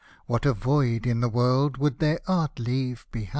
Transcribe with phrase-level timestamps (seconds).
[0.25, 3.29] What a void in the world would their art leave behind